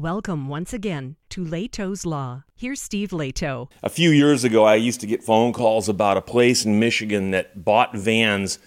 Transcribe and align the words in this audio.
Welcome 0.00 0.48
once 0.48 0.72
again 0.72 1.16
to 1.28 1.44
Lehto's 1.44 2.06
Law. 2.06 2.44
Here's 2.56 2.80
Steve 2.80 3.10
Lehto. 3.10 3.70
A 3.82 3.90
few 3.90 4.08
years 4.08 4.44
ago, 4.44 4.64
I 4.64 4.76
used 4.76 4.98
to 5.00 5.06
get 5.06 5.22
phone 5.22 5.52
calls 5.52 5.90
about 5.90 6.16
a 6.16 6.22
place 6.22 6.64
in 6.64 6.80
Michigan 6.80 7.32
that 7.32 7.66
bought 7.66 7.94
vans 7.94 8.58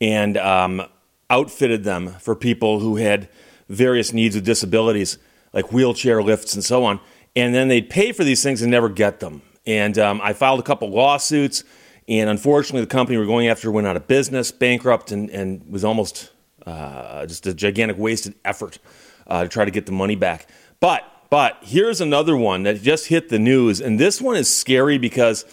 and 0.00 0.36
um, 0.36 0.80
outfitted 1.28 1.82
them 1.82 2.10
for 2.20 2.36
people 2.36 2.78
who 2.78 2.98
had 2.98 3.28
various 3.68 4.12
needs 4.12 4.36
with 4.36 4.44
disabilities, 4.44 5.18
like 5.52 5.72
wheelchair 5.72 6.22
lifts 6.22 6.54
and 6.54 6.62
so 6.62 6.84
on. 6.84 7.00
And 7.34 7.52
then 7.52 7.66
they'd 7.66 7.90
pay 7.90 8.12
for 8.12 8.22
these 8.22 8.44
things 8.44 8.62
and 8.62 8.70
never 8.70 8.88
get 8.88 9.18
them. 9.18 9.42
And 9.66 9.98
um, 9.98 10.20
I 10.22 10.34
filed 10.34 10.60
a 10.60 10.62
couple 10.62 10.88
lawsuits, 10.90 11.64
and 12.06 12.30
unfortunately, 12.30 12.82
the 12.82 12.86
company 12.86 13.16
we 13.16 13.24
were 13.24 13.26
going 13.26 13.48
after 13.48 13.72
went 13.72 13.88
out 13.88 13.96
of 13.96 14.06
business, 14.06 14.52
bankrupt, 14.52 15.10
and, 15.10 15.30
and 15.30 15.68
was 15.68 15.84
almost 15.84 16.30
uh, 16.64 17.26
just 17.26 17.44
a 17.48 17.54
gigantic 17.54 17.98
wasted 17.98 18.36
effort 18.44 18.78
uh, 19.26 19.42
to 19.42 19.48
try 19.48 19.64
to 19.64 19.70
get 19.72 19.86
the 19.86 19.92
money 19.92 20.14
back. 20.14 20.46
But 20.80 21.04
but 21.28 21.58
here's 21.62 22.00
another 22.00 22.36
one 22.36 22.62
that 22.62 22.82
just 22.82 23.08
hit 23.08 23.28
the 23.28 23.38
news, 23.38 23.80
and 23.80 23.98
this 23.98 24.20
one 24.20 24.36
is 24.36 24.54
scary 24.54 24.96
because 24.96 25.44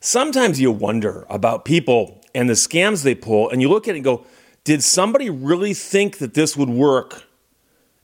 sometimes 0.00 0.60
you 0.60 0.72
wonder 0.72 1.26
about 1.28 1.64
people 1.64 2.20
and 2.34 2.48
the 2.48 2.54
scams 2.54 3.02
they 3.02 3.14
pull, 3.14 3.50
and 3.50 3.60
you 3.60 3.68
look 3.68 3.86
at 3.86 3.94
it 3.94 3.98
and 3.98 4.04
go, 4.04 4.24
did 4.64 4.82
somebody 4.82 5.28
really 5.28 5.74
think 5.74 6.18
that 6.18 6.34
this 6.34 6.56
would 6.56 6.68
work, 6.68 7.24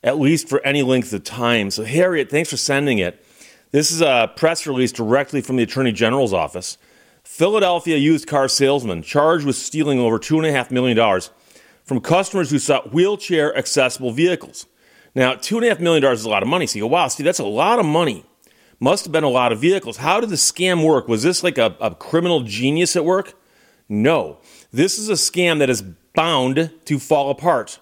at 0.03 0.19
least 0.19 0.49
for 0.49 0.61
any 0.65 0.83
length 0.83 1.13
of 1.13 1.25
time? 1.25 1.71
So 1.71 1.85
Harriet, 1.85 2.31
thanks 2.31 2.51
for 2.51 2.57
sending 2.57 2.99
it. 2.99 3.25
This 3.71 3.91
is 3.91 4.01
a 4.01 4.31
press 4.37 4.67
release 4.67 4.93
directly 4.93 5.41
from 5.41 5.57
the 5.57 5.63
Attorney 5.63 5.93
General's 5.93 6.33
office. 6.33 6.77
Philadelphia 7.25 7.97
used 7.97 8.27
car 8.27 8.49
salesman 8.49 9.03
charged 9.03 9.45
with 9.45 9.57
stealing 9.57 9.99
over 9.99 10.19
$2.5 10.19 10.71
million 10.71 11.21
from 11.85 12.01
customers 12.01 12.51
who 12.51 12.59
sought 12.59 12.93
wheelchair 12.93 13.57
accessible 13.57 14.13
vehicles. 14.13 14.67
Now, 15.17 15.33
$2.5 15.33 15.81
million 15.81 16.05
is 16.05 16.25
a 16.25 16.29
lot 16.29 16.43
of 16.43 16.49
money. 16.49 16.67
So 16.67 16.77
you 16.77 16.83
go, 16.83 16.89
wow, 16.89 17.09
Steve, 17.09 17.25
that's 17.25 17.39
a 17.39 17.45
lot 17.45 17.79
of 17.79 17.87
money. 17.87 18.27
Must 18.79 19.07
have 19.07 19.13
been 19.13 19.25
a 19.25 19.31
lot 19.31 19.51
of 19.51 19.59
vehicles. 19.59 19.97
How 19.97 20.21
did 20.21 20.29
the 20.29 20.37
scam 20.37 20.87
work? 20.87 21.09
Was 21.09 21.23
this 21.23 21.43
like 21.43 21.57
a, 21.57 21.75
a 21.81 21.95
criminal 21.95 22.43
genius 22.43 22.95
at 22.97 23.05
work? 23.07 23.33
No. 23.89 24.37
This 24.71 24.99
is 24.99 25.09
a 25.09 25.15
scam 25.15 25.59
that 25.61 25.71
is 25.71 25.81
bound 25.81 26.71
to 26.85 26.99
fall 26.99 27.31
apart. 27.31 27.79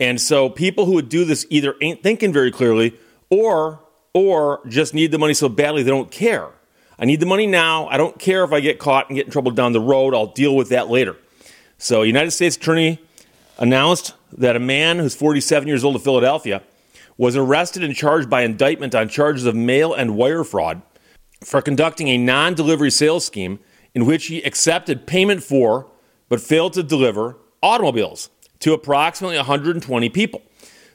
And 0.00 0.18
so 0.18 0.48
people 0.48 0.86
who 0.86 0.94
would 0.94 1.10
do 1.10 1.26
this 1.26 1.44
either 1.50 1.74
ain't 1.82 2.02
thinking 2.02 2.32
very 2.32 2.50
clearly 2.50 2.98
or 3.28 3.80
or 4.14 4.60
just 4.66 4.94
need 4.94 5.10
the 5.10 5.18
money 5.18 5.34
so 5.34 5.48
badly 5.50 5.82
they 5.82 5.90
don't 5.90 6.10
care. 6.10 6.48
I 6.98 7.04
need 7.04 7.20
the 7.20 7.26
money 7.26 7.46
now. 7.46 7.86
I 7.88 7.98
don't 7.98 8.18
care 8.18 8.44
if 8.44 8.52
I 8.52 8.60
get 8.60 8.78
caught 8.78 9.08
and 9.08 9.16
get 9.16 9.26
in 9.26 9.32
trouble 9.32 9.50
down 9.50 9.72
the 9.72 9.80
road. 9.80 10.14
I'll 10.14 10.26
deal 10.26 10.56
with 10.56 10.70
that 10.70 10.88
later. 10.88 11.16
So, 11.78 12.02
United 12.02 12.30
States 12.30 12.56
Attorney 12.56 12.98
announced 13.58 14.14
that 14.36 14.56
a 14.56 14.60
man 14.60 14.98
who's 14.98 15.14
47 15.14 15.68
years 15.68 15.84
old 15.84 15.96
of 15.96 16.02
Philadelphia 16.02 16.62
was 17.22 17.36
arrested 17.36 17.84
and 17.84 17.94
charged 17.94 18.28
by 18.28 18.42
indictment 18.42 18.96
on 18.96 19.08
charges 19.08 19.46
of 19.46 19.54
mail 19.54 19.94
and 19.94 20.16
wire 20.16 20.42
fraud 20.42 20.82
for 21.40 21.62
conducting 21.62 22.08
a 22.08 22.18
non 22.18 22.52
delivery 22.52 22.90
sales 22.90 23.24
scheme 23.24 23.60
in 23.94 24.04
which 24.04 24.26
he 24.26 24.42
accepted 24.42 25.06
payment 25.06 25.40
for 25.40 25.86
but 26.28 26.40
failed 26.40 26.72
to 26.72 26.82
deliver 26.82 27.36
automobiles 27.62 28.28
to 28.58 28.72
approximately 28.72 29.36
120 29.36 30.08
people. 30.08 30.42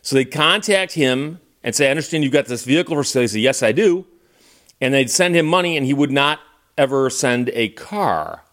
So 0.02 0.18
they 0.18 0.26
contact 0.26 0.92
him 0.92 1.40
and 1.64 1.74
say, 1.74 1.88
I 1.88 1.92
understand 1.92 2.26
you've 2.26 2.34
got 2.34 2.48
this 2.48 2.66
vehicle 2.66 2.98
for 2.98 3.06
sale. 3.06 3.22
He 3.22 3.30
said, 3.30 3.40
Yes, 3.40 3.64
I 3.64 3.72
do. 3.72 4.06
And 4.82 4.94
they'd 4.94 5.10
send 5.10 5.34
him 5.34 5.46
money, 5.46 5.78
and 5.78 5.86
he 5.86 5.94
would 5.94 6.12
not 6.12 6.42
ever 6.78 7.10
send 7.10 7.52
a 7.54 7.70
car. 7.70 8.44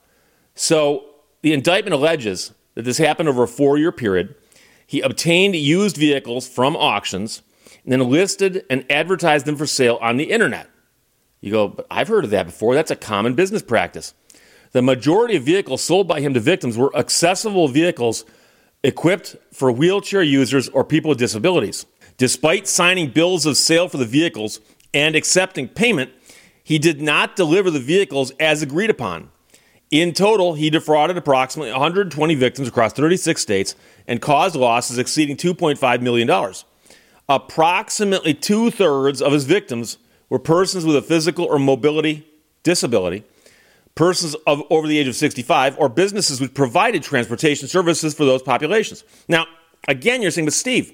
So 0.55 1.07
the 1.43 1.53
indictment 1.53 1.95
alleges 1.95 2.53
that 2.77 2.83
this 2.83 2.99
happened 2.99 3.29
over 3.29 3.43
a 3.43 3.49
four 3.49 3.79
year 3.79 3.91
period. 3.91 4.37
He 4.87 5.01
obtained 5.01 5.57
used 5.57 5.97
vehicles 5.97 6.47
from 6.47 6.77
auctions 6.77 7.43
and 7.83 7.93
then 7.93 8.09
listed 8.09 8.65
and 8.71 8.85
advertised 8.91 9.47
them 9.47 9.57
for 9.57 9.67
sale 9.67 9.99
on 10.01 10.17
the 10.17 10.31
internet. 10.31 10.71
You 11.41 11.51
go, 11.51 11.69
but 11.69 11.87
I've 11.91 12.09
heard 12.09 12.25
of 12.25 12.31
that 12.31 12.47
before. 12.47 12.75
That's 12.75 12.91
a 12.91 12.97
common 12.97 13.35
business 13.35 13.63
practice. 13.63 14.15
The 14.73 14.83
majority 14.83 15.37
of 15.37 15.45
vehicles 15.45 15.83
sold 15.83 16.09
by 16.09 16.21
him 16.21 16.35
to 16.35 16.41
victims 16.41 16.77
were 16.77 16.95
accessible 16.97 17.69
vehicles 17.69 18.25
equipped 18.83 19.37
for 19.53 19.71
wheelchair 19.71 20.23
users 20.23 20.69
or 20.69 20.85
people 20.85 21.11
with 21.11 21.19
disabilities. 21.19 21.87
Despite 22.17 22.69
signing 22.69 23.11
bills 23.11 23.47
of 23.47 23.57
sale 23.57 23.89
for 23.89 23.99
the 23.99 24.05
vehicles 24.05 24.61
and 24.93 25.17
accepting 25.17 25.69
payment, 25.69 26.13
he 26.63 26.79
did 26.79 27.03
not 27.03 27.37
deliver 27.37 27.71
the 27.71 27.81
vehicles 27.81 28.33
as 28.41 28.63
agreed 28.63 28.91
upon. 28.91 29.31
In 29.91 30.13
total, 30.13 30.55
he 30.55 30.71
defrauded 30.71 31.17
approximately 31.17 31.71
120 31.71 32.35
victims 32.35 32.69
across 32.69 32.93
36 32.95 33.41
states 33.41 33.77
and 34.09 34.21
caused 34.21 34.57
losses 34.57 34.99
exceeding 34.99 35.37
$2.5 35.37 36.01
million. 36.01 36.29
Approximately 37.29 38.35
two 38.35 38.71
thirds 38.71 39.23
of 39.23 39.33
his 39.33 39.45
victims 39.45 39.99
were 40.29 40.39
persons 40.39 40.85
with 40.85 40.97
a 40.97 41.03
physical 41.03 41.45
or 41.45 41.59
mobility 41.59 42.27
disability, 42.63 43.25
persons 43.95 44.35
of 44.47 44.63
over 44.71 44.87
the 44.89 44.99
age 44.99 45.07
of 45.07 45.15
65, 45.15 45.79
or 45.79 45.89
businesses 45.89 46.41
which 46.41 46.55
provided 46.55 47.03
transportation 47.03 47.69
services 47.69 48.15
for 48.15 48.25
those 48.25 48.43
populations. 48.43 49.05
Now, 49.29 49.47
again, 49.87 50.23
you're 50.23 50.31
saying, 50.31 50.47
but 50.47 50.55
Steve, 50.55 50.93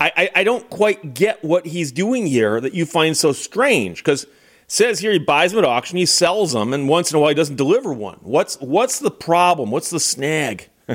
I, 0.00 0.12
I, 0.16 0.30
I 0.36 0.44
don't 0.44 0.68
quite 0.70 1.14
get 1.14 1.44
what 1.44 1.66
he's 1.66 1.92
doing 1.92 2.26
here 2.26 2.60
that 2.60 2.74
you 2.74 2.86
find 2.86 3.16
so 3.16 3.32
strange 3.32 3.98
because 3.98 4.26
says 4.66 4.98
here 5.00 5.12
he 5.12 5.18
buys 5.18 5.52
them 5.52 5.64
at 5.64 5.64
auction, 5.64 5.96
he 5.96 6.06
sells 6.06 6.52
them, 6.52 6.72
and 6.72 6.88
once 6.88 7.10
in 7.10 7.16
a 7.16 7.20
while 7.20 7.30
he 7.30 7.34
doesn't 7.34 7.56
deliver 7.56 7.92
one. 7.92 8.18
What's 8.20 8.56
what's 8.60 8.98
the 8.98 9.10
problem? 9.10 9.70
What's 9.70 9.90
the 9.90 10.00
snag? 10.00 10.68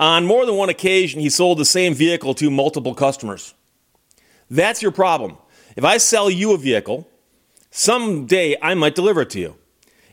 On 0.00 0.26
more 0.26 0.44
than 0.44 0.56
one 0.56 0.68
occasion, 0.68 1.20
he 1.20 1.30
sold 1.30 1.58
the 1.58 1.64
same 1.64 1.94
vehicle 1.94 2.34
to 2.34 2.50
multiple 2.50 2.94
customers. 2.94 3.54
That's 4.50 4.82
your 4.82 4.90
problem. 4.90 5.36
If 5.76 5.84
I 5.84 5.98
sell 5.98 6.28
you 6.28 6.52
a 6.52 6.58
vehicle, 6.58 7.06
someday 7.70 8.56
I 8.60 8.74
might 8.74 8.96
deliver 8.96 9.20
it 9.20 9.30
to 9.30 9.38
you. 9.38 9.56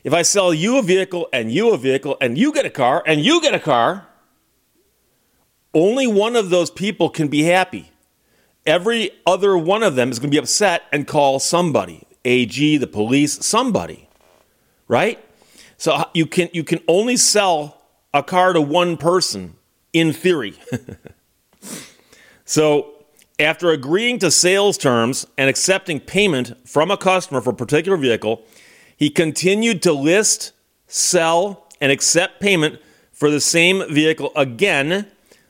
If 0.04 0.14
I 0.14 0.22
sell 0.22 0.54
you 0.54 0.78
a 0.78 0.82
vehicle 0.82 1.28
and 1.32 1.50
you 1.50 1.72
a 1.72 1.76
vehicle 1.76 2.16
and 2.20 2.38
you 2.38 2.52
get 2.52 2.64
a 2.64 2.70
car 2.70 3.02
and 3.04 3.20
you 3.20 3.42
get 3.42 3.54
a 3.54 3.58
car, 3.58 4.06
only 5.74 6.06
one 6.06 6.36
of 6.36 6.50
those 6.50 6.70
people 6.70 7.10
can 7.10 7.26
be 7.26 7.42
happy 7.42 7.90
every 8.68 9.10
other 9.26 9.56
one 9.56 9.82
of 9.82 9.96
them 9.96 10.10
is 10.10 10.18
going 10.18 10.30
to 10.30 10.34
be 10.34 10.38
upset 10.38 10.82
and 10.92 11.06
call 11.06 11.40
somebody 11.40 12.06
AG, 12.24 12.76
the 12.76 12.86
police, 12.86 13.44
somebody, 13.44 14.08
right? 14.86 15.18
So 15.78 16.04
you 16.12 16.26
can 16.26 16.50
you 16.52 16.62
can 16.62 16.80
only 16.86 17.16
sell 17.16 17.82
a 18.12 18.22
car 18.22 18.52
to 18.52 18.60
one 18.60 18.96
person 18.96 19.56
in 19.92 20.12
theory. 20.12 20.54
so 22.44 22.94
after 23.38 23.70
agreeing 23.70 24.18
to 24.18 24.30
sales 24.30 24.76
terms 24.76 25.26
and 25.36 25.48
accepting 25.48 26.00
payment 26.00 26.54
from 26.68 26.90
a 26.90 26.96
customer 26.96 27.40
for 27.40 27.50
a 27.50 27.54
particular 27.54 27.96
vehicle, 27.96 28.44
he 28.96 29.10
continued 29.10 29.82
to 29.82 29.92
list, 29.92 30.52
sell, 30.86 31.68
and 31.80 31.92
accept 31.92 32.40
payment 32.40 32.80
for 33.12 33.30
the 33.30 33.40
same 33.40 33.82
vehicle 33.92 34.32
again 34.34 35.06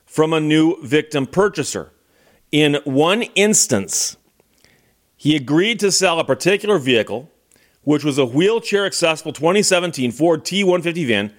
from 0.07 0.33
a 0.33 0.41
new 0.41 0.83
victim 0.83 1.27
purchaser. 1.27 1.91
In 2.53 2.79
one 2.85 3.23
instance, 3.23 4.17
he 5.17 5.35
agreed 5.35 5.81
to 5.81 5.91
sell 5.91 6.19
a 6.21 6.25
particular 6.25 6.79
vehicle, 6.79 7.31
which 7.83 8.05
was 8.05 8.19
a 8.19 8.25
wheelchair 8.25 8.87
accessible 8.87 9.33
2017 9.33 10.13
Ford 10.13 10.45
T 10.45 10.63
150 10.63 11.05
van, 11.07 11.33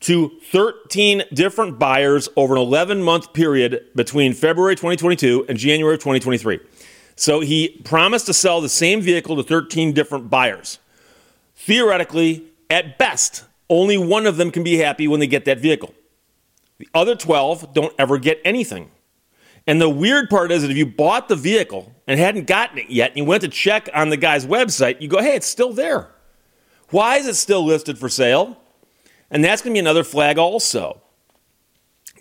to 0.00 0.30
13 0.50 1.24
different 1.32 1.78
buyers 1.78 2.28
over 2.36 2.56
an 2.56 2.60
11 2.60 3.02
month 3.02 3.32
period 3.32 3.86
between 3.94 4.32
February 4.32 4.74
2022 4.74 5.46
and 5.48 5.58
January 5.58 5.96
2023. 5.96 6.60
So 7.16 7.40
he 7.40 7.80
promised 7.84 8.26
to 8.26 8.32
sell 8.32 8.60
the 8.60 8.68
same 8.68 9.02
vehicle 9.02 9.36
to 9.36 9.42
13 9.42 9.92
different 9.92 10.30
buyers. 10.30 10.78
Theoretically, 11.54 12.46
at 12.70 12.96
best, 12.96 13.44
only 13.68 13.98
one 13.98 14.26
of 14.26 14.38
them 14.38 14.50
can 14.50 14.62
be 14.62 14.78
happy 14.78 15.06
when 15.06 15.20
they 15.20 15.26
get 15.26 15.44
that 15.44 15.58
vehicle. 15.58 15.94
The 16.78 16.88
other 16.94 17.14
12 17.14 17.74
don't 17.74 17.94
ever 17.98 18.16
get 18.16 18.40
anything. 18.42 18.90
And 19.66 19.80
the 19.80 19.90
weird 19.90 20.30
part 20.30 20.50
is 20.50 20.62
that 20.62 20.70
if 20.70 20.76
you 20.78 20.86
bought 20.86 21.28
the 21.28 21.36
vehicle 21.36 21.94
and 22.06 22.18
hadn't 22.18 22.46
gotten 22.46 22.78
it 22.78 22.88
yet, 22.88 23.10
and 23.10 23.18
you 23.18 23.24
went 23.24 23.42
to 23.42 23.48
check 23.48 23.90
on 23.92 24.08
the 24.08 24.16
guy's 24.16 24.46
website, 24.46 25.02
you 25.02 25.08
go, 25.08 25.20
hey, 25.20 25.36
it's 25.36 25.46
still 25.46 25.74
there. 25.74 26.08
Why 26.88 27.16
is 27.16 27.26
it 27.26 27.34
still 27.34 27.64
listed 27.64 27.98
for 27.98 28.08
sale? 28.08 28.56
And 29.30 29.44
that's 29.44 29.62
going 29.62 29.72
to 29.72 29.76
be 29.76 29.80
another 29.80 30.04
flag 30.04 30.38
also. 30.38 31.00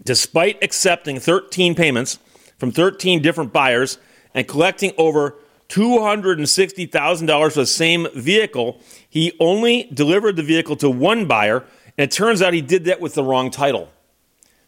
Despite 0.03 0.63
accepting 0.63 1.19
13 1.19 1.75
payments 1.75 2.19
from 2.57 2.71
13 2.71 3.21
different 3.21 3.51
buyers 3.51 3.97
and 4.33 4.47
collecting 4.47 4.93
over 4.97 5.35
$260,000 5.69 7.51
for 7.53 7.59
the 7.59 7.65
same 7.65 8.07
vehicle, 8.15 8.81
he 9.09 9.33
only 9.39 9.89
delivered 9.93 10.35
the 10.35 10.43
vehicle 10.43 10.75
to 10.77 10.89
one 10.89 11.25
buyer, 11.25 11.65
and 11.97 12.05
it 12.05 12.11
turns 12.11 12.41
out 12.41 12.53
he 12.53 12.61
did 12.61 12.85
that 12.85 12.99
with 12.99 13.13
the 13.13 13.23
wrong 13.23 13.51
title. 13.51 13.89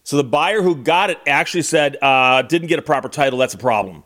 So 0.04 0.18
the 0.18 0.24
buyer 0.24 0.62
who 0.62 0.76
got 0.76 1.10
it 1.10 1.20
actually 1.28 1.62
said, 1.64 1.98
uh, 2.02 2.42
didn't 2.44 2.68
get 2.68 2.80
a 2.80 2.84
proper 2.84 3.10
title, 3.10 3.40
that's 3.40 3.54
a 3.54 3.60
problem. 3.60 4.04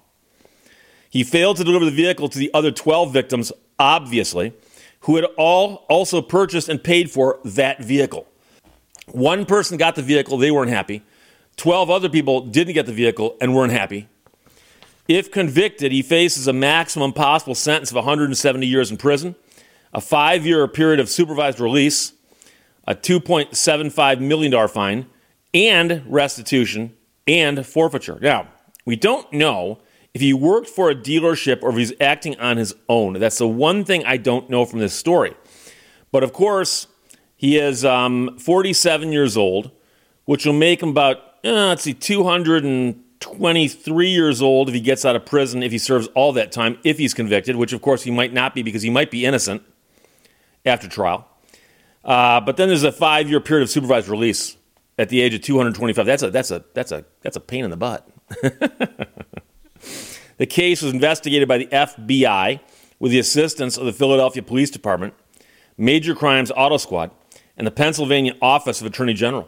He 1.09 1.23
failed 1.23 1.57
to 1.57 1.63
deliver 1.63 1.85
the 1.85 1.91
vehicle 1.91 2.27
to 2.29 2.37
the 2.37 2.51
other 2.53 2.71
12 2.71 3.13
victims, 3.13 3.51
obviously, 3.79 4.53
who 5.05 5.15
had 5.17 5.25
all 5.37 5.85
also 5.87 6.19
purchased 6.19 6.67
and 6.67 6.83
paid 6.83 7.11
for 7.11 7.39
that 7.45 7.79
vehicle. 7.79 8.25
One 9.11 9.45
person 9.45 9.77
got 9.77 9.95
the 9.95 10.01
vehicle, 10.01 10.37
they 10.37 10.49
weren't 10.49 10.71
happy. 10.71 11.03
12 11.57 11.91
other 11.91 12.09
people 12.09 12.41
didn't 12.41 12.73
get 12.73 12.87
the 12.87 12.93
vehicle 12.93 13.37
and 13.39 13.55
weren't 13.55 13.71
happy. 13.71 14.07
If 15.07 15.31
convicted, 15.31 15.91
he 15.91 16.01
faces 16.01 16.47
a 16.47 16.53
maximum 16.53 17.13
possible 17.13 17.53
sentence 17.53 17.91
of 17.91 17.95
170 17.97 18.65
years 18.65 18.89
in 18.89 18.97
prison, 18.97 19.35
a 19.93 20.01
five 20.01 20.43
year 20.43 20.67
period 20.67 20.99
of 20.99 21.07
supervised 21.07 21.59
release, 21.59 22.13
a 22.87 22.95
$2.75 22.95 24.19
million 24.19 24.67
fine, 24.67 25.05
and 25.53 26.03
restitution 26.07 26.95
and 27.27 27.63
forfeiture. 27.63 28.17
Now, 28.19 28.47
we 28.85 28.95
don't 28.95 29.31
know 29.31 29.79
if 30.15 30.21
he 30.21 30.33
worked 30.33 30.69
for 30.69 30.89
a 30.89 30.95
dealership 30.95 31.61
or 31.61 31.71
if 31.71 31.75
he's 31.75 31.91
acting 31.99 32.39
on 32.39 32.55
his 32.55 32.73
own. 32.87 33.19
That's 33.19 33.37
the 33.37 33.49
one 33.49 33.83
thing 33.83 34.05
I 34.05 34.15
don't 34.15 34.49
know 34.49 34.63
from 34.63 34.79
this 34.79 34.93
story. 34.93 35.35
But 36.09 36.23
of 36.23 36.31
course, 36.31 36.87
he 37.35 37.57
is 37.57 37.83
um, 37.83 38.37
47 38.39 39.11
years 39.11 39.35
old, 39.35 39.71
which 40.23 40.45
will 40.45 40.53
make 40.53 40.81
him 40.81 40.87
about, 40.87 41.17
uh, 41.43 41.67
let's 41.67 41.83
see, 41.83 41.93
223 41.93 44.07
years 44.07 44.41
old 44.41 44.69
if 44.69 44.73
he 44.73 44.79
gets 44.79 45.03
out 45.03 45.17
of 45.17 45.25
prison, 45.25 45.61
if 45.61 45.73
he 45.73 45.77
serves 45.77 46.07
all 46.15 46.31
that 46.31 46.53
time, 46.53 46.77
if 46.85 46.97
he's 46.97 47.13
convicted, 47.13 47.57
which 47.57 47.73
of 47.73 47.81
course 47.81 48.03
he 48.03 48.11
might 48.11 48.31
not 48.31 48.55
be 48.55 48.63
because 48.63 48.83
he 48.83 48.89
might 48.89 49.11
be 49.11 49.25
innocent 49.25 49.63
after 50.65 50.87
trial. 50.87 51.27
Uh, 52.05 52.39
but 52.39 52.55
then 52.55 52.69
there's 52.69 52.83
a 52.83 52.91
five 52.93 53.29
year 53.29 53.41
period 53.41 53.63
of 53.63 53.69
supervised 53.69 54.07
release 54.07 54.55
at 54.97 55.09
the 55.09 55.19
age 55.19 55.33
of 55.33 55.41
225. 55.41 56.05
That's 56.05 56.23
a, 56.23 56.31
that's 56.31 56.51
a, 56.51 56.63
that's 56.73 56.93
a, 56.93 57.03
that's 57.19 57.35
a 57.35 57.41
pain 57.41 57.65
in 57.65 57.69
the 57.69 57.75
butt. 57.75 58.09
the 60.37 60.45
case 60.45 60.81
was 60.81 60.93
investigated 60.93 61.47
by 61.47 61.57
the 61.57 61.67
FBI 61.67 62.59
with 62.99 63.11
the 63.11 63.19
assistance 63.19 63.77
of 63.77 63.85
the 63.85 63.93
Philadelphia 63.93 64.43
Police 64.43 64.69
Department, 64.69 65.13
Major 65.77 66.15
Crimes 66.15 66.51
Auto 66.55 66.77
Squad, 66.77 67.11
and 67.57 67.65
the 67.65 67.71
Pennsylvania 67.71 68.35
Office 68.41 68.81
of 68.81 68.87
Attorney 68.87 69.13
General, 69.13 69.47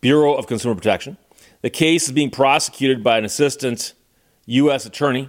Bureau 0.00 0.34
of 0.34 0.46
Consumer 0.46 0.74
Protection. 0.74 1.16
The 1.62 1.70
case 1.70 2.06
is 2.06 2.12
being 2.12 2.30
prosecuted 2.30 3.02
by 3.02 3.18
an 3.18 3.24
assistant 3.24 3.92
U.S. 4.46 4.86
attorney. 4.86 5.28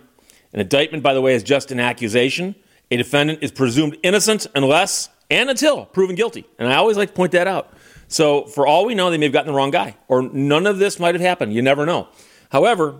An 0.54 0.60
indictment, 0.60 1.04
by 1.04 1.14
the 1.14 1.22
way, 1.22 1.34
is 1.34 1.44
just 1.44 1.72
an 1.72 1.80
accusation. 1.80 2.56
A 2.90 2.98
defendant 2.98 3.40
is 3.42 3.52
presumed 3.52 3.98
innocent 4.04 4.48
unless 4.56 5.10
and 5.30 5.50
until 5.50 5.86
proven 5.86 6.16
guilty. 6.16 6.46
And 6.60 6.68
I 6.68 6.76
always 6.76 6.98
like 6.98 7.10
to 7.10 7.16
point 7.16 7.32
that 7.32 7.48
out. 7.48 7.74
So, 8.08 8.46
for 8.46 8.68
all 8.68 8.86
we 8.86 8.94
know, 8.94 9.10
they 9.10 9.18
may 9.18 9.26
have 9.26 9.34
gotten 9.34 9.48
the 9.48 9.56
wrong 9.56 9.72
guy, 9.72 9.96
or 10.10 10.22
none 10.22 10.68
of 10.68 10.80
this 10.80 11.00
might 11.00 11.16
have 11.16 11.22
happened. 11.22 11.54
You 11.54 11.62
never 11.62 11.86
know. 11.86 12.10
However, 12.50 13.00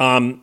um, 0.00 0.42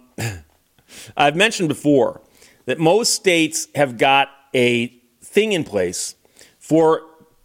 I've 1.18 1.36
mentioned 1.36 1.70
before 1.70 2.22
that 2.66 2.80
most 2.80 3.14
states 3.14 3.68
have 3.76 3.98
got 3.98 4.30
a 4.54 4.88
thing 5.22 5.52
in 5.54 5.64
place 5.64 6.16
for 6.58 7.04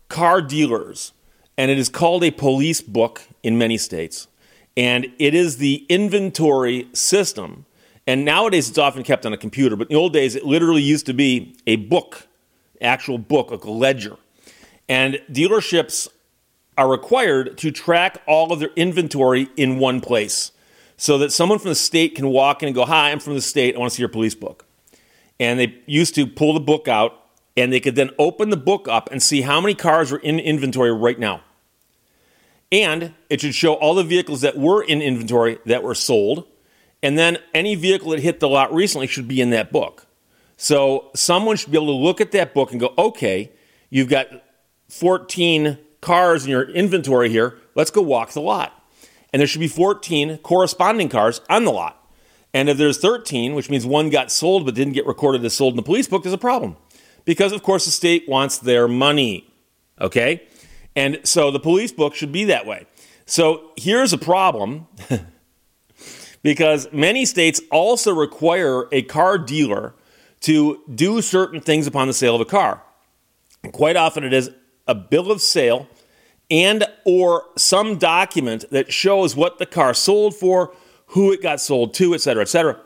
car 0.08 0.40
dealers, 0.40 1.12
and 1.56 1.70
it 1.70 1.78
is 1.78 1.88
called 1.88 2.24
a 2.24 2.30
police 2.30 2.80
book 2.80 3.22
in 3.42 3.58
many 3.58 3.76
states. 3.76 4.28
And 4.76 5.06
it 5.18 5.34
is 5.34 5.58
the 5.58 5.86
inventory 5.88 6.88
system. 6.92 7.64
And 8.06 8.24
nowadays 8.24 8.68
it's 8.68 8.78
often 8.78 9.02
kept 9.02 9.24
on 9.24 9.32
a 9.32 9.36
computer, 9.36 9.76
but 9.76 9.88
in 9.88 9.94
the 9.94 10.00
old 10.00 10.12
days 10.12 10.34
it 10.34 10.44
literally 10.44 10.82
used 10.82 11.06
to 11.06 11.14
be 11.14 11.56
a 11.66 11.76
book, 11.76 12.26
actual 12.80 13.18
book, 13.18 13.50
like 13.50 13.64
a 13.64 13.70
ledger. 13.70 14.16
And 14.88 15.20
dealerships 15.30 16.08
are 16.76 16.90
required 16.90 17.56
to 17.58 17.70
track 17.70 18.20
all 18.26 18.52
of 18.52 18.58
their 18.58 18.72
inventory 18.76 19.48
in 19.56 19.78
one 19.78 20.00
place 20.00 20.50
so 20.96 21.18
that 21.18 21.32
someone 21.32 21.58
from 21.58 21.70
the 21.70 21.74
state 21.74 22.14
can 22.14 22.28
walk 22.28 22.62
in 22.62 22.68
and 22.68 22.74
go, 22.74 22.84
Hi, 22.84 23.10
I'm 23.10 23.20
from 23.20 23.34
the 23.34 23.42
state. 23.42 23.74
I 23.74 23.78
want 23.78 23.90
to 23.90 23.96
see 23.96 24.02
your 24.02 24.08
police 24.08 24.34
book. 24.34 24.66
And 25.40 25.58
they 25.58 25.78
used 25.86 26.14
to 26.14 26.26
pull 26.26 26.54
the 26.54 26.60
book 26.60 26.88
out 26.88 27.20
and 27.56 27.72
they 27.72 27.80
could 27.80 27.94
then 27.94 28.10
open 28.18 28.50
the 28.50 28.56
book 28.56 28.88
up 28.88 29.10
and 29.10 29.22
see 29.22 29.42
how 29.42 29.60
many 29.60 29.74
cars 29.74 30.10
were 30.10 30.18
in 30.18 30.38
inventory 30.38 30.92
right 30.92 31.18
now. 31.18 31.42
And 32.72 33.14
it 33.30 33.40
should 33.40 33.54
show 33.54 33.74
all 33.74 33.94
the 33.94 34.04
vehicles 34.04 34.40
that 34.40 34.56
were 34.56 34.82
in 34.82 35.00
inventory 35.00 35.58
that 35.66 35.82
were 35.82 35.94
sold. 35.94 36.46
And 37.02 37.18
then 37.18 37.38
any 37.52 37.74
vehicle 37.74 38.10
that 38.10 38.20
hit 38.20 38.40
the 38.40 38.48
lot 38.48 38.72
recently 38.74 39.06
should 39.06 39.28
be 39.28 39.40
in 39.40 39.50
that 39.50 39.70
book. 39.70 40.06
So 40.56 41.10
someone 41.14 41.56
should 41.56 41.70
be 41.70 41.76
able 41.76 41.88
to 41.88 42.04
look 42.04 42.20
at 42.20 42.32
that 42.32 42.54
book 42.54 42.72
and 42.72 42.80
go, 42.80 42.94
okay, 42.96 43.52
you've 43.90 44.08
got 44.08 44.26
14 44.88 45.78
cars 46.00 46.44
in 46.44 46.50
your 46.50 46.68
inventory 46.68 47.28
here. 47.28 47.58
Let's 47.74 47.90
go 47.90 48.02
walk 48.02 48.32
the 48.32 48.40
lot. 48.40 48.83
And 49.34 49.40
there 49.40 49.48
should 49.48 49.58
be 49.58 49.66
14 49.66 50.38
corresponding 50.38 51.08
cars 51.08 51.40
on 51.50 51.64
the 51.64 51.72
lot. 51.72 52.08
And 52.52 52.68
if 52.68 52.78
there's 52.78 52.98
13, 52.98 53.56
which 53.56 53.68
means 53.68 53.84
one 53.84 54.08
got 54.08 54.30
sold 54.30 54.64
but 54.64 54.76
didn't 54.76 54.92
get 54.92 55.08
recorded 55.08 55.44
as 55.44 55.54
sold 55.54 55.72
in 55.72 55.76
the 55.76 55.82
police 55.82 56.06
book, 56.06 56.22
there's 56.22 56.32
a 56.32 56.38
problem 56.38 56.76
because, 57.24 57.50
of 57.50 57.64
course, 57.64 57.84
the 57.84 57.90
state 57.90 58.28
wants 58.28 58.58
their 58.58 58.86
money. 58.86 59.52
Okay? 60.00 60.46
And 60.94 61.18
so 61.24 61.50
the 61.50 61.58
police 61.58 61.90
book 61.90 62.14
should 62.14 62.30
be 62.30 62.44
that 62.44 62.64
way. 62.64 62.86
So 63.26 63.72
here's 63.76 64.12
a 64.12 64.18
problem 64.18 64.86
because 66.44 66.86
many 66.92 67.24
states 67.24 67.60
also 67.72 68.14
require 68.14 68.84
a 68.92 69.02
car 69.02 69.36
dealer 69.36 69.96
to 70.42 70.80
do 70.94 71.20
certain 71.20 71.60
things 71.60 71.88
upon 71.88 72.06
the 72.06 72.14
sale 72.14 72.36
of 72.36 72.40
a 72.40 72.44
car. 72.44 72.84
And 73.64 73.72
quite 73.72 73.96
often 73.96 74.22
it 74.22 74.32
is 74.32 74.52
a 74.86 74.94
bill 74.94 75.32
of 75.32 75.40
sale 75.40 75.88
and 76.50 76.84
or 77.04 77.46
some 77.56 77.96
document 77.96 78.64
that 78.70 78.92
shows 78.92 79.34
what 79.34 79.58
the 79.58 79.66
car 79.66 79.94
sold 79.94 80.34
for, 80.34 80.74
who 81.08 81.32
it 81.32 81.42
got 81.42 81.60
sold 81.60 81.94
to, 81.94 82.14
et 82.14 82.20
cetera, 82.20 82.42
et 82.42 82.48
cetera, 82.48 82.78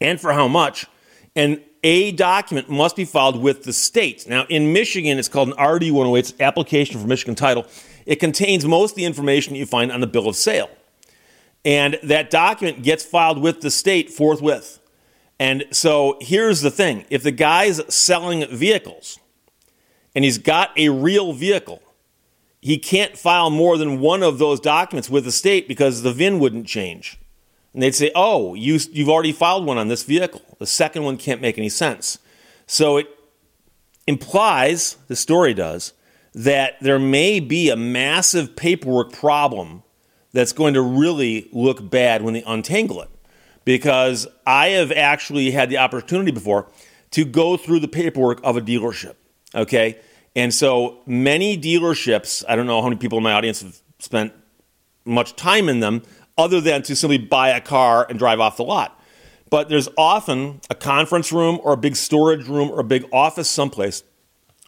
and 0.00 0.20
for 0.20 0.32
how 0.32 0.48
much. 0.48 0.86
And 1.34 1.60
a 1.82 2.12
document 2.12 2.68
must 2.68 2.96
be 2.96 3.04
filed 3.04 3.40
with 3.40 3.62
the 3.62 3.72
state. 3.72 4.26
Now, 4.28 4.46
in 4.48 4.72
Michigan, 4.72 5.18
it's 5.18 5.28
called 5.28 5.50
an 5.56 5.64
RD 5.64 5.90
108, 5.90 6.18
it's 6.18 6.40
application 6.40 7.00
for 7.00 7.06
Michigan 7.06 7.34
title. 7.34 7.66
It 8.06 8.16
contains 8.16 8.64
most 8.64 8.92
of 8.92 8.96
the 8.96 9.04
information 9.04 9.52
that 9.52 9.58
you 9.58 9.66
find 9.66 9.92
on 9.92 10.00
the 10.00 10.06
bill 10.06 10.28
of 10.28 10.36
sale. 10.36 10.70
And 11.64 11.98
that 12.02 12.30
document 12.30 12.82
gets 12.82 13.04
filed 13.04 13.40
with 13.40 13.60
the 13.60 13.70
state 13.70 14.10
forthwith. 14.10 14.78
And 15.38 15.64
so 15.70 16.16
here's 16.20 16.60
the 16.60 16.70
thing 16.70 17.04
if 17.10 17.22
the 17.22 17.32
guy's 17.32 17.82
selling 17.92 18.46
vehicles 18.48 19.18
and 20.14 20.24
he's 20.24 20.38
got 20.38 20.70
a 20.78 20.88
real 20.88 21.32
vehicle, 21.32 21.82
he 22.66 22.78
can't 22.78 23.16
file 23.16 23.48
more 23.48 23.78
than 23.78 24.00
one 24.00 24.24
of 24.24 24.38
those 24.38 24.58
documents 24.58 25.08
with 25.08 25.24
the 25.24 25.30
state 25.30 25.68
because 25.68 26.02
the 26.02 26.12
VIN 26.12 26.40
wouldn't 26.40 26.66
change. 26.66 27.16
And 27.72 27.80
they'd 27.80 27.94
say, 27.94 28.10
oh, 28.16 28.54
you, 28.54 28.80
you've 28.90 29.08
already 29.08 29.30
filed 29.30 29.64
one 29.64 29.78
on 29.78 29.86
this 29.86 30.02
vehicle. 30.02 30.42
The 30.58 30.66
second 30.66 31.04
one 31.04 31.16
can't 31.16 31.40
make 31.40 31.58
any 31.58 31.68
sense. 31.68 32.18
So 32.66 32.96
it 32.96 33.06
implies, 34.08 34.96
the 35.06 35.14
story 35.14 35.54
does, 35.54 35.92
that 36.34 36.74
there 36.80 36.98
may 36.98 37.38
be 37.38 37.70
a 37.70 37.76
massive 37.76 38.56
paperwork 38.56 39.12
problem 39.12 39.84
that's 40.32 40.52
going 40.52 40.74
to 40.74 40.82
really 40.82 41.48
look 41.52 41.88
bad 41.88 42.22
when 42.22 42.34
they 42.34 42.42
untangle 42.42 43.00
it. 43.00 43.10
Because 43.64 44.26
I 44.44 44.70
have 44.70 44.90
actually 44.90 45.52
had 45.52 45.70
the 45.70 45.78
opportunity 45.78 46.32
before 46.32 46.66
to 47.12 47.24
go 47.24 47.56
through 47.56 47.78
the 47.78 47.86
paperwork 47.86 48.40
of 48.42 48.56
a 48.56 48.60
dealership. 48.60 49.14
Okay? 49.54 50.00
And 50.36 50.52
so 50.52 50.98
many 51.06 51.58
dealerships, 51.58 52.44
I 52.46 52.54
don't 52.54 52.66
know 52.66 52.82
how 52.82 52.88
many 52.88 52.98
people 52.98 53.16
in 53.16 53.24
my 53.24 53.32
audience 53.32 53.62
have 53.62 53.80
spent 53.98 54.34
much 55.06 55.34
time 55.34 55.68
in 55.70 55.80
them, 55.80 56.02
other 56.36 56.60
than 56.60 56.82
to 56.82 56.94
simply 56.94 57.16
buy 57.16 57.48
a 57.48 57.60
car 57.60 58.06
and 58.08 58.18
drive 58.18 58.38
off 58.38 58.58
the 58.58 58.62
lot. 58.62 59.00
But 59.48 59.70
there's 59.70 59.88
often 59.96 60.60
a 60.68 60.74
conference 60.74 61.32
room 61.32 61.58
or 61.62 61.72
a 61.72 61.76
big 61.76 61.96
storage 61.96 62.46
room 62.46 62.70
or 62.70 62.80
a 62.80 62.84
big 62.84 63.06
office 63.12 63.48
someplace 63.48 64.02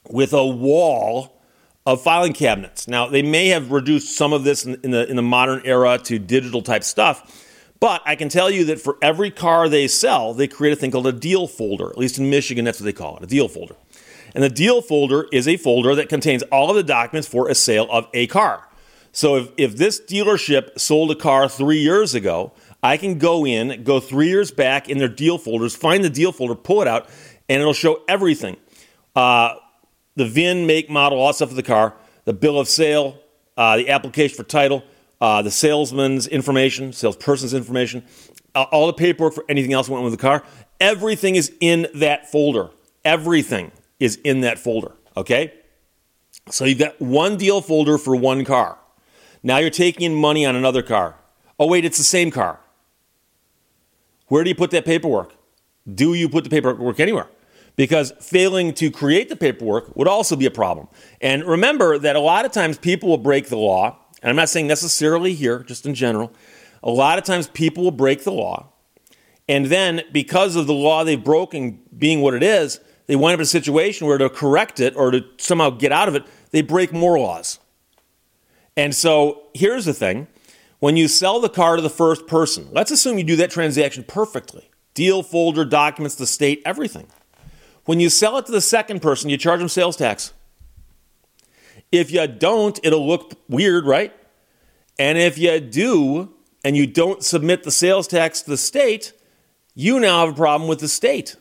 with 0.09 0.33
a 0.33 0.47
wall 0.47 1.39
of 1.85 2.03
filing 2.03 2.33
cabinets. 2.33 2.89
Now, 2.89 3.07
they 3.07 3.23
may 3.23 3.49
have 3.49 3.71
reduced 3.71 4.17
some 4.17 4.33
of 4.33 4.45
this 4.45 4.65
in, 4.65 4.91
the, 4.91 5.07
in 5.09 5.17
the 5.17 5.23
modern 5.23 5.61
era 5.65 5.99
to 6.05 6.19
digital 6.19 6.63
type 6.63 6.85
stuff, 6.85 7.45
but 7.81 8.01
I 8.07 8.17
can 8.17 8.29
tell 8.29 8.51
you 8.51 8.65
that 8.67 8.81
for 8.81 8.97
every 9.03 9.31
car 9.31 9.69
they 9.69 9.87
sell, 9.89 10.33
they 10.33 10.49
create 10.49 10.73
a 10.73 10.77
thing 10.77 10.91
called 10.91 11.07
a 11.07 11.13
deal 11.13 11.47
folder. 11.47 11.91
At 11.91 11.99
least 11.99 12.19
in 12.19 12.31
Michigan, 12.31 12.65
that's 12.65 12.81
what 12.81 12.85
they 12.87 12.93
call 12.93 13.19
it 13.19 13.23
a 13.23 13.27
deal 13.27 13.49
folder. 13.49 13.77
And 14.39 14.45
the 14.45 14.51
deal 14.51 14.81
folder 14.81 15.27
is 15.33 15.49
a 15.49 15.57
folder 15.57 15.97
that 15.97 16.09
contains 16.09 16.45
all 16.45 16.71
of 16.71 16.77
the 16.77 16.85
documents 16.85 17.27
for 17.27 17.49
a 17.49 17.57
sale 17.57 17.89
of 17.91 18.07
a 18.15 18.29
car. 18.29 18.69
So 19.11 19.35
if, 19.35 19.49
if 19.57 19.77
this 19.77 20.01
dealership 20.01 20.79
sold 20.79 21.11
a 21.11 21.17
car 21.17 21.49
three 21.49 21.81
years 21.81 22.15
ago, 22.15 22.53
I 22.81 22.99
can 22.99 23.19
go 23.19 23.45
in, 23.45 23.83
go 23.83 23.99
three 23.99 24.29
years 24.29 24.53
back 24.53 24.89
in 24.89 24.99
their 24.99 25.09
deal 25.09 25.39
folders, 25.39 25.75
find 25.75 26.05
the 26.05 26.09
deal 26.09 26.31
folder, 26.31 26.55
pull 26.55 26.83
it 26.83 26.87
out, 26.87 27.09
and 27.49 27.61
it'll 27.61 27.73
show 27.73 28.05
everything 28.07 28.57
uh, 29.17 29.57
the 30.15 30.29
VIN, 30.29 30.69
make, 30.69 30.89
model, 30.89 31.19
all 31.19 31.33
stuff 31.33 31.51
of 31.51 31.57
the 31.57 31.63
car, 31.65 31.97
the 32.25 32.33
bill 32.33 32.61
of 32.61 32.69
sale, 32.69 33.19
uh, 33.57 33.77
the 33.77 33.91
application 33.91 34.37
for 34.37 34.45
title, 34.45 34.85
uh, 35.21 35.43
the 35.43 35.51
salesman's 35.51 36.29
information, 36.29 36.93
salesperson's 36.93 37.55
information, 37.55 38.05
all 38.55 38.87
the 38.87 38.93
paperwork 38.93 39.35
for 39.35 39.45
anything 39.49 39.73
else 39.73 39.89
went 39.89 40.05
with 40.05 40.13
the 40.13 40.17
car. 40.17 40.45
Everything 40.79 41.35
is 41.35 41.53
in 41.59 41.89
that 41.95 42.31
folder. 42.31 42.71
Everything 43.05 43.73
is 44.01 44.17
in 44.25 44.41
that 44.43 44.59
folder. 44.59 44.93
Okay? 45.17 45.53
So 46.51 46.65
you've 46.65 46.79
got 46.79 47.01
one 47.01 47.37
deal 47.37 47.61
folder 47.61 47.99
for 47.99 48.17
one 48.17 48.45
car. 48.45 48.79
Now 49.43 49.59
you're 49.59 49.71
taking 49.71 50.03
in 50.03 50.15
money 50.19 50.47
on 50.47 50.57
another 50.57 50.83
car. 50.83 51.17
Oh, 51.59 51.67
wait, 51.67 51.85
it's 51.85 51.99
the 51.99 52.05
same 52.05 52.31
car. 52.31 52.61
Where 54.29 54.45
do 54.45 54.51
you 54.51 54.57
put 54.57 54.71
that 54.73 54.85
paperwork? 54.85 55.35
Do 55.93 56.15
you 56.15 56.29
put 56.29 56.45
the 56.45 56.51
paperwork 56.51 57.01
anywhere? 57.01 57.29
Because 57.77 58.13
failing 58.21 58.75
to 58.75 58.91
create 58.91 59.29
the 59.29 59.37
paperwork 59.37 59.97
would 59.97 60.09
also 60.09 60.37
be 60.37 60.47
a 60.47 60.51
problem. 60.51 60.89
And 61.21 61.45
remember 61.45 61.99
that 61.99 62.17
a 62.17 62.21
lot 62.21 62.45
of 62.45 62.53
times 62.53 62.79
people 62.79 63.09
will 63.09 63.19
break 63.19 63.49
the 63.49 63.57
law, 63.57 63.99
and 64.23 64.31
I'm 64.31 64.37
not 64.37 64.49
saying 64.49 64.67
necessarily 64.67 65.35
here, 65.35 65.61
just 65.63 65.87
in 65.87 65.95
general. 65.95 66.33
A 66.83 66.91
lot 66.91 67.19
of 67.19 67.25
times 67.25 67.49
people 67.49 67.85
will 67.85 67.91
break 67.91 68.25
the 68.25 68.33
law 68.33 68.73
And 69.49 69.67
then, 69.67 70.03
because 70.13 70.57
of 70.57 70.67
the 70.67 70.75
law 70.75 71.05
they've 71.05 71.23
broken 71.23 71.81
being 71.97 72.21
what 72.21 72.35
it 72.35 72.43
is, 72.43 72.81
they 73.09 73.17
wind 73.17 73.35
up 73.35 73.39
in 73.39 73.43
a 73.43 73.47
situation 73.47 74.07
where 74.07 74.19
to 74.19 74.31
correct 74.31 74.79
it 74.79 74.95
or 74.95 75.11
to 75.11 75.25
somehow 75.39 75.71
get 75.71 75.91
out 75.91 76.09
of 76.09 76.15
it, 76.15 76.25
they 76.53 76.63
break 76.63 76.93
more 76.93 77.19
laws. 77.19 77.59
And 78.77 78.95
so 78.95 79.49
here's 79.55 79.87
the 79.87 79.95
thing 79.95 80.29
when 80.79 80.97
you 80.97 81.09
sell 81.09 81.41
the 81.41 81.49
car 81.49 81.75
to 81.75 81.83
the 81.83 81.91
first 81.91 82.29
person, 82.29 82.69
let's 82.71 82.93
assume 82.93 83.19
you 83.19 83.25
do 83.25 83.37
that 83.37 83.51
transaction 83.51 84.05
perfectly 84.05 84.71
deal 84.95 85.23
folder, 85.23 85.65
documents, 85.65 86.17
the 86.17 86.27
state, 86.27 86.61
everything. 86.65 87.07
When 87.85 88.01
you 88.01 88.09
sell 88.09 88.37
it 88.37 88.47
to 88.47 88.53
the 88.53 88.61
second 88.61 89.01
person, 89.01 89.31
you 89.31 89.37
charge 89.37 89.61
them 89.61 89.69
sales 89.69 89.97
tax. 89.97 90.33
If 91.91 92.11
you 92.11 92.27
don't, 92.27 92.79
it'll 92.83 93.07
look 93.07 93.33
weird, 93.49 93.87
right? 93.87 94.13
And 94.99 95.17
if 95.17 95.39
you 95.39 95.61
do, 95.61 96.35
and 96.65 96.77
you 96.77 96.87
don't 96.87 97.23
submit 97.23 97.63
the 97.63 97.71
sales 97.71 98.09
tax 98.09 98.43
to 98.43 98.51
the 98.51 98.57
state, 98.57 99.13
you 99.75 100.01
now 100.01 100.27
have 100.27 100.35
a 100.35 100.37
problem 100.37 100.69
with 100.69 100.81
the 100.81 100.89
state. 100.89 101.37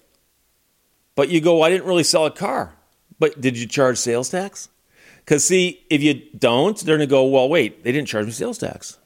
But 1.18 1.30
you 1.30 1.42
go, 1.42 1.64
I 1.64 1.70
didn't 1.72 1.88
really 1.88 2.04
sell 2.04 2.28
a 2.28 2.32
car. 2.32 2.76
But 3.18 3.42
did 3.42 3.58
you 3.58 3.66
charge 3.66 3.98
sales 3.98 4.30
tax? 4.30 4.70
Because, 5.18 5.44
see, 5.44 5.84
if 5.90 6.04
you 6.04 6.22
don't, 6.38 6.80
they're 6.80 6.96
going 6.96 7.10
to 7.10 7.12
go, 7.12 7.26
well, 7.26 7.50
wait, 7.50 7.84
they 7.84 7.92
didn't 7.92 8.08
charge 8.08 8.28
me 8.28 8.32
sales 8.32 8.60
tax. 8.60 9.00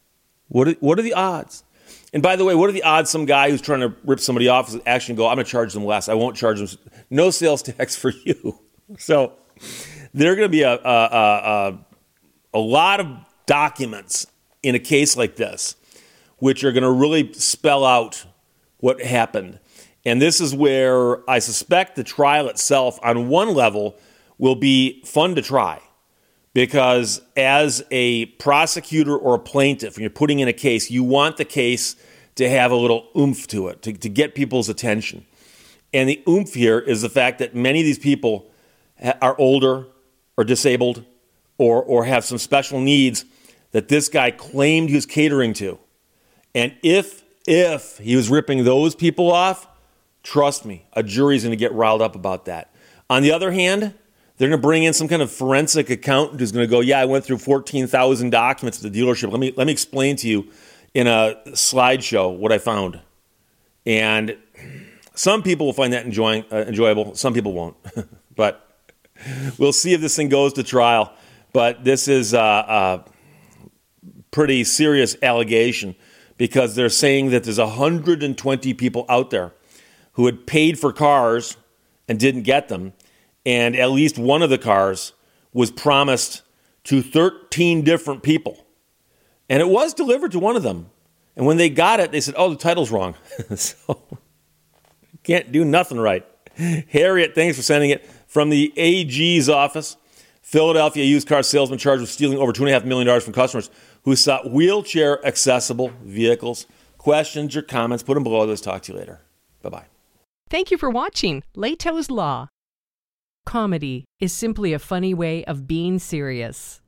What 0.49 0.67
are, 0.67 0.71
what 0.81 0.99
are 0.99 1.03
the 1.03 1.13
odds? 1.13 1.63
And 2.11 2.21
by 2.21 2.35
the 2.35 2.43
way, 2.43 2.53
what 2.53 2.69
are 2.69 2.73
the 2.73 2.83
odds 2.83 3.09
some 3.09 3.25
guy 3.25 3.49
who's 3.49 3.61
trying 3.61 3.79
to 3.79 3.95
rip 4.03 4.19
somebody 4.19 4.49
off 4.49 4.67
is 4.67 4.77
actually 4.85 5.15
go, 5.15 5.27
I'm 5.29 5.35
going 5.35 5.45
to 5.45 5.49
charge 5.49 5.73
them 5.73 5.85
less. 5.85 6.09
I 6.09 6.13
won't 6.13 6.35
charge 6.35 6.59
them. 6.59 6.67
No 7.09 7.29
sales 7.29 7.63
tax 7.63 7.95
for 8.01 8.11
you. 8.25 8.59
So 8.97 9.31
there 10.13 10.33
are 10.33 10.35
going 10.35 10.49
to 10.49 10.51
be 10.51 10.63
a, 10.63 10.73
a, 10.73 10.77
a, 10.83 11.79
a 12.55 12.59
lot 12.59 12.99
of 12.99 13.07
documents 13.45 14.27
in 14.61 14.75
a 14.75 14.79
case 14.79 15.15
like 15.15 15.37
this, 15.37 15.77
which 16.39 16.65
are 16.65 16.73
going 16.73 16.83
to 16.83 16.91
really 16.91 17.31
spell 17.31 17.85
out 17.85 18.25
what 18.79 19.01
happened. 19.01 19.59
And 20.05 20.21
this 20.21 20.41
is 20.41 20.55
where 20.55 21.29
I 21.29 21.39
suspect 21.39 21.95
the 21.95 22.03
trial 22.03 22.47
itself, 22.47 22.99
on 23.03 23.29
one 23.29 23.53
level, 23.53 23.95
will 24.37 24.55
be 24.55 25.03
fun 25.03 25.35
to 25.35 25.41
try. 25.41 25.79
Because 26.53 27.21
as 27.37 27.83
a 27.91 28.25
prosecutor 28.25 29.15
or 29.15 29.35
a 29.35 29.39
plaintiff, 29.39 29.95
when 29.95 30.01
you're 30.01 30.09
putting 30.09 30.39
in 30.39 30.47
a 30.47 30.53
case, 30.53 30.91
you 30.91 31.03
want 31.03 31.37
the 31.37 31.45
case 31.45 31.95
to 32.35 32.49
have 32.49 32.71
a 32.71 32.75
little 32.75 33.07
oomph 33.17 33.47
to 33.47 33.67
it, 33.67 33.81
to, 33.83 33.93
to 33.93 34.09
get 34.09 34.35
people's 34.35 34.67
attention. 34.67 35.25
And 35.93 36.09
the 36.09 36.21
oomph 36.27 36.53
here 36.53 36.79
is 36.79 37.01
the 37.01 37.09
fact 37.09 37.39
that 37.39 37.55
many 37.55 37.79
of 37.79 37.85
these 37.85 37.99
people 37.99 38.51
are 39.21 39.37
older 39.37 39.85
or 40.37 40.43
disabled 40.43 41.05
or, 41.57 41.81
or 41.83 42.05
have 42.05 42.25
some 42.25 42.37
special 42.37 42.79
needs 42.79 43.25
that 43.71 43.87
this 43.87 44.09
guy 44.09 44.31
claimed 44.31 44.89
he 44.89 44.95
was 44.95 45.05
catering 45.05 45.53
to. 45.53 45.79
And 46.53 46.75
if, 46.83 47.23
if 47.47 47.97
he 47.97 48.15
was 48.15 48.29
ripping 48.29 48.63
those 48.63 48.95
people 48.95 49.31
off, 49.31 49.67
trust 50.23 50.65
me, 50.65 50.85
a 50.93 51.03
jury's 51.03 51.43
going 51.43 51.51
to 51.51 51.57
get 51.57 51.73
riled 51.73 52.01
up 52.01 52.15
about 52.15 52.45
that. 52.45 52.73
On 53.09 53.23
the 53.23 53.31
other 53.31 53.51
hand, 53.51 53.93
they're 54.37 54.49
going 54.49 54.59
to 54.59 54.61
bring 54.61 54.83
in 54.83 54.93
some 54.93 55.07
kind 55.07 55.21
of 55.21 55.31
forensic 55.31 55.89
accountant 55.89 56.39
who's 56.39 56.51
going 56.51 56.65
to 56.65 56.69
go, 56.69 56.79
"Yeah, 56.79 56.99
I 56.99 57.05
went 57.05 57.25
through 57.25 57.37
14,000 57.39 58.29
documents 58.29 58.83
at 58.83 58.91
the 58.91 59.01
dealership. 59.01 59.31
Let 59.31 59.39
me 59.39 59.53
let 59.55 59.67
me 59.67 59.73
explain 59.73 60.15
to 60.17 60.27
you 60.27 60.49
in 60.93 61.07
a 61.07 61.35
slideshow 61.49 62.35
what 62.35 62.51
I 62.51 62.57
found." 62.57 62.99
And 63.85 64.37
some 65.13 65.43
people 65.43 65.65
will 65.65 65.73
find 65.73 65.93
that 65.93 66.05
enjoying, 66.05 66.45
uh, 66.51 66.65
enjoyable. 66.67 67.15
Some 67.15 67.33
people 67.33 67.53
won't. 67.53 67.75
but 68.35 68.67
we'll 69.57 69.73
see 69.73 69.93
if 69.93 70.01
this 70.01 70.15
thing 70.15 70.29
goes 70.29 70.53
to 70.53 70.63
trial. 70.63 71.13
But 71.53 71.83
this 71.83 72.07
is 72.07 72.33
a, 72.33 72.39
a 72.39 73.05
pretty 74.31 74.63
serious 74.63 75.17
allegation 75.21 75.95
because 76.37 76.75
they're 76.75 76.89
saying 76.89 77.31
that 77.31 77.43
there's 77.43 77.59
120 77.59 78.73
people 78.73 79.05
out 79.09 79.29
there 79.29 79.51
who 80.13 80.25
had 80.25 80.45
paid 80.45 80.79
for 80.79 80.91
cars 80.91 81.57
and 82.07 82.19
didn't 82.19 82.43
get 82.43 82.67
them 82.67 82.93
and 83.45 83.75
at 83.75 83.91
least 83.91 84.17
one 84.17 84.41
of 84.41 84.49
the 84.49 84.57
cars 84.57 85.13
was 85.53 85.71
promised 85.71 86.43
to 86.85 87.01
13 87.01 87.83
different 87.83 88.23
people. 88.23 88.65
And 89.49 89.61
it 89.61 89.67
was 89.67 89.93
delivered 89.93 90.31
to 90.31 90.39
one 90.39 90.55
of 90.55 90.63
them. 90.63 90.89
And 91.35 91.45
when 91.45 91.57
they 91.57 91.69
got 91.69 91.99
it, 91.99 92.11
they 92.11 92.21
said, 92.21 92.35
oh, 92.37 92.49
the 92.49 92.55
title's 92.55 92.91
wrong. 92.91 93.15
so 93.55 94.01
can't 95.23 95.51
do 95.51 95.65
nothing 95.65 95.99
right. 95.99 96.25
Harriet, 96.89 97.35
thanks 97.35 97.57
for 97.57 97.63
sending 97.63 97.89
it. 97.89 98.05
From 98.27 98.49
the 98.49 98.73
AG's 98.77 99.49
office, 99.49 99.97
Philadelphia 100.41 101.03
used 101.03 101.27
car 101.27 101.43
salesman 101.43 101.79
charged 101.79 102.01
with 102.01 102.09
stealing 102.09 102.37
over 102.37 102.53
$2.5 102.53 102.85
million 102.85 103.19
from 103.21 103.33
customers 103.33 103.69
who 104.03 104.15
sought 104.15 104.51
wheelchair 104.51 105.25
accessible 105.25 105.91
vehicles. 106.03 106.65
Questions 106.97 107.55
or 107.55 107.61
comments, 107.61 108.03
put 108.03 108.13
them 108.13 108.23
below. 108.23 108.45
Let's 108.45 108.61
talk 108.61 108.83
to 108.83 108.93
you 108.93 108.99
later. 108.99 109.21
Bye 109.61 109.69
bye. 109.69 109.90
Thank 110.51 110.69
you 110.69 110.77
for 110.77 110.89
watching 110.89 111.43
Lehto's 111.55 112.11
Law. 112.11 112.49
Comedy 113.45 114.03
is 114.19 114.33
simply 114.33 114.73
a 114.73 114.79
funny 114.79 115.13
way 115.13 115.45
of 115.45 115.65
being 115.65 115.97
serious. 115.97 116.80